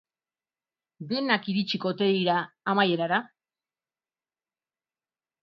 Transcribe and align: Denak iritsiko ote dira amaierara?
Denak 1.11 1.45
iritsiko 1.53 1.89
ote 1.91 2.07
dira 2.15 2.39
amaierara? 2.73 3.21